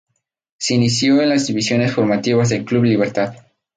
[0.57, 3.35] Se inició en las divisiones formativas del Club Libertad.